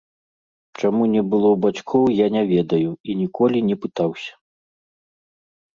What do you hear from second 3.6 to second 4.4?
не пытаўся.